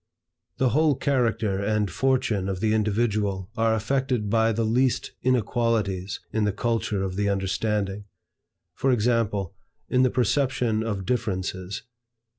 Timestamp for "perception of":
10.09-11.05